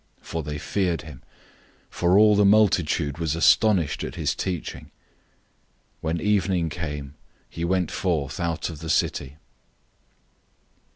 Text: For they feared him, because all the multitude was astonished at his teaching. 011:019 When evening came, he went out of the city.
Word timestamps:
For 0.23 0.41
they 0.41 0.57
feared 0.57 1.03
him, 1.03 1.21
because 1.91 2.17
all 2.17 2.35
the 2.35 2.43
multitude 2.43 3.19
was 3.19 3.35
astonished 3.35 4.03
at 4.03 4.15
his 4.15 4.33
teaching. 4.33 4.85
011:019 6.01 6.01
When 6.01 6.19
evening 6.21 6.69
came, 6.69 7.13
he 7.47 7.63
went 7.63 7.91
out 8.39 8.71
of 8.71 8.79
the 8.79 8.89
city. 8.89 9.35